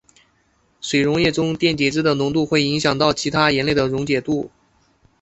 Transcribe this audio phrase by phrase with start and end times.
[0.81, 4.49] 水溶液中电解质的浓度会影响到其他盐类的溶解度。